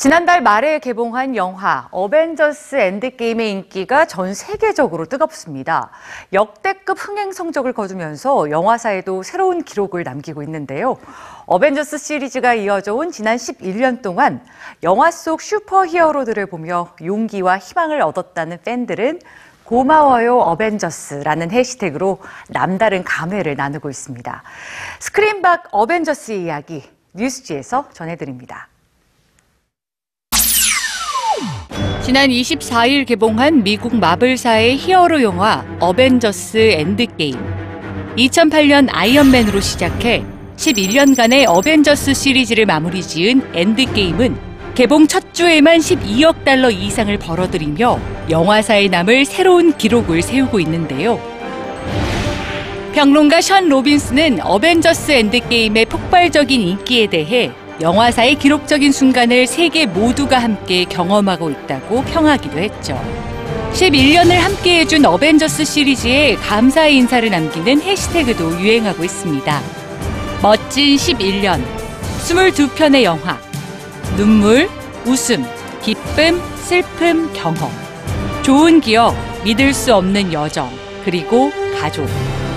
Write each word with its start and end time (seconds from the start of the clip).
지난달 0.00 0.40
말에 0.40 0.78
개봉한 0.78 1.36
영화 1.36 1.86
어벤져스 1.90 2.76
엔드게임의 2.76 3.50
인기가 3.50 4.06
전 4.06 4.32
세계적으로 4.32 5.04
뜨겁습니다. 5.04 5.90
역대급 6.32 6.96
흥행 6.98 7.32
성적을 7.32 7.74
거두면서 7.74 8.48
영화사에도 8.48 9.22
새로운 9.22 9.62
기록을 9.62 10.04
남기고 10.04 10.42
있는데요. 10.44 10.96
어벤져스 11.44 11.98
시리즈가 11.98 12.54
이어져 12.54 12.94
온 12.94 13.12
지난 13.12 13.36
11년 13.36 14.00
동안 14.00 14.42
영화 14.82 15.10
속 15.10 15.42
슈퍼 15.42 15.84
히어로들을 15.84 16.46
보며 16.46 16.94
용기와 17.04 17.58
희망을 17.58 18.00
얻었다는 18.00 18.60
팬들은 18.64 19.20
고마워요 19.64 20.38
어벤져스라는 20.38 21.50
해시태그로 21.50 22.20
남다른 22.48 23.04
감회를 23.04 23.54
나누고 23.54 23.90
있습니다. 23.90 24.42
스크린 24.98 25.42
밖 25.42 25.68
어벤져스의 25.72 26.44
이야기 26.44 26.88
뉴스G에서 27.12 27.90
전해드립니다. 27.92 28.70
지난 32.10 32.28
24일 32.28 33.06
개봉한 33.06 33.62
미국 33.62 33.94
마블사의 33.94 34.78
히어로 34.78 35.22
영화 35.22 35.64
어벤져스 35.78 36.58
엔드게임. 36.58 37.36
2008년 38.16 38.88
아이언맨으로 38.90 39.60
시작해 39.60 40.24
11년간의 40.56 41.44
어벤져스 41.46 42.12
시리즈를 42.14 42.66
마무리 42.66 43.00
지은 43.00 43.48
엔드게임은 43.54 44.36
개봉 44.74 45.06
첫 45.06 45.32
주에만 45.32 45.78
12억 45.78 46.42
달러 46.42 46.68
이상을 46.68 47.16
벌어들이며 47.16 48.00
영화사에 48.28 48.88
남을 48.88 49.24
새로운 49.24 49.76
기록을 49.76 50.22
세우고 50.22 50.58
있는데요. 50.58 51.20
평론가 52.92 53.40
션 53.40 53.68
로빈스는 53.68 54.40
어벤져스 54.42 55.12
엔드게임의 55.12 55.84
폭발적인 55.84 56.60
인기에 56.60 57.06
대해 57.06 57.52
영화사의 57.80 58.34
기록적인 58.34 58.92
순간을 58.92 59.46
세계 59.46 59.86
모두가 59.86 60.38
함께 60.38 60.84
경험하고 60.84 61.48
있다고 61.48 62.02
평하기도 62.04 62.58
했죠. 62.58 63.00
11년을 63.72 64.32
함께 64.32 64.80
해준 64.80 65.06
어벤져스 65.06 65.64
시리즈에 65.64 66.34
감사의 66.36 66.96
인사를 66.96 67.30
남기는 67.30 67.80
해시태그도 67.80 68.60
유행하고 68.60 69.02
있습니다. 69.02 69.60
멋진 70.42 70.96
11년, 70.96 71.62
22편의 72.18 73.04
영화, 73.04 73.38
눈물, 74.16 74.68
웃음, 75.06 75.44
기쁨, 75.82 76.42
슬픔, 76.56 77.32
경험, 77.32 77.70
좋은 78.42 78.80
기억, 78.80 79.14
믿을 79.44 79.72
수 79.72 79.94
없는 79.94 80.32
여정, 80.32 80.70
그리고 81.04 81.50
가족. 81.80 82.06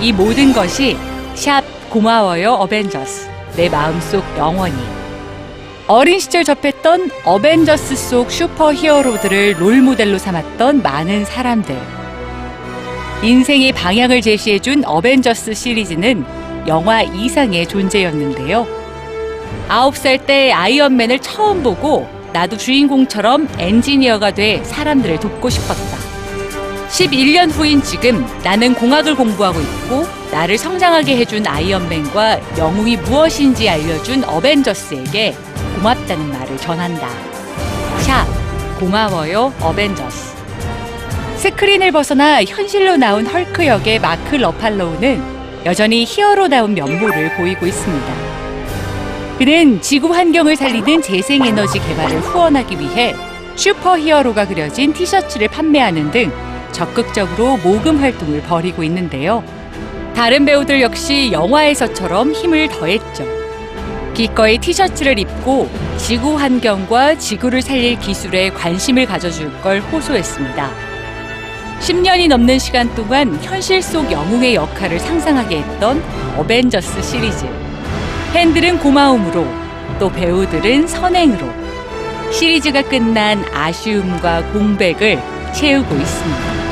이 0.00 0.12
모든 0.12 0.52
것이 0.52 0.96
샵 1.34 1.62
고마워요 1.90 2.54
어벤져스, 2.54 3.28
내 3.54 3.68
마음속 3.68 4.24
영원히. 4.36 5.01
어린 5.88 6.20
시절 6.20 6.44
접했던 6.44 7.10
어벤져스 7.24 7.96
속 7.96 8.30
슈퍼 8.30 8.72
히어로들을 8.72 9.56
롤 9.58 9.82
모델로 9.82 10.16
삼았던 10.18 10.82
많은 10.82 11.24
사람들. 11.24 11.76
인생의 13.22 13.72
방향을 13.72 14.20
제시해준 14.20 14.84
어벤져스 14.84 15.54
시리즈는 15.54 16.24
영화 16.66 17.02
이상의 17.02 17.66
존재였는데요. 17.66 18.66
아홉 19.68 19.96
살 19.96 20.18
때 20.18 20.52
아이언맨을 20.52 21.18
처음 21.18 21.62
보고 21.62 22.08
나도 22.32 22.56
주인공처럼 22.56 23.48
엔지니어가 23.58 24.32
돼 24.32 24.62
사람들을 24.64 25.20
돕고 25.20 25.50
싶었다. 25.50 25.98
11년 26.88 27.50
후인 27.50 27.82
지금 27.82 28.24
나는 28.44 28.74
공학을 28.74 29.14
공부하고 29.14 29.60
있고 29.60 30.06
나를 30.30 30.58
성장하게 30.58 31.16
해준 31.16 31.46
아이언맨과 31.46 32.58
영웅이 32.58 32.98
무엇인지 32.98 33.68
알려준 33.68 34.24
어벤져스에게 34.24 35.34
고맙다는 35.82 36.30
말을 36.30 36.56
전한다. 36.58 37.08
샵 37.98 38.24
고마워요 38.78 39.52
어벤져스. 39.60 40.36
스크린을 41.38 41.90
벗어나 41.90 42.44
현실로 42.44 42.96
나온 42.96 43.26
헐크 43.26 43.66
역의 43.66 43.98
마크 43.98 44.36
러팔로우는 44.36 45.20
여전히 45.66 46.04
히어로다운 46.04 46.74
면모를 46.74 47.36
보이고 47.36 47.66
있습니다. 47.66 48.14
그는 49.38 49.80
지구 49.80 50.14
환경을 50.14 50.54
살리는 50.54 51.02
재생에너지 51.02 51.80
개발을 51.80 52.20
후원하기 52.20 52.78
위해 52.78 53.16
슈퍼 53.56 53.98
히어로가 53.98 54.46
그려진 54.46 54.92
티셔츠를 54.92 55.48
판매하는 55.48 56.12
등 56.12 56.30
적극적으로 56.70 57.56
모금 57.56 58.00
활동을 58.00 58.42
벌이고 58.42 58.84
있는데요. 58.84 59.42
다른 60.14 60.44
배우들 60.44 60.80
역시 60.80 61.32
영화에서처럼 61.32 62.32
힘을 62.34 62.68
더했죠. 62.68 63.41
기꺼이 64.14 64.58
티셔츠를 64.58 65.18
입고 65.18 65.70
지구 65.96 66.38
환경과 66.38 67.16
지구를 67.16 67.62
살릴 67.62 67.98
기술에 67.98 68.50
관심을 68.50 69.06
가져줄 69.06 69.50
걸 69.62 69.80
호소했습니다. 69.80 70.70
10년이 71.80 72.28
넘는 72.28 72.58
시간 72.58 72.94
동안 72.94 73.36
현실 73.42 73.82
속 73.82 74.10
영웅의 74.12 74.54
역할을 74.54 75.00
상상하게 75.00 75.62
했던 75.62 76.02
어벤져스 76.36 77.02
시리즈. 77.02 77.46
팬들은 78.32 78.78
고마움으로, 78.78 79.46
또 79.98 80.10
배우들은 80.10 80.86
선행으로 80.86 81.50
시리즈가 82.30 82.82
끝난 82.82 83.44
아쉬움과 83.52 84.52
공백을 84.52 85.18
채우고 85.52 85.94
있습니다. 85.94 86.71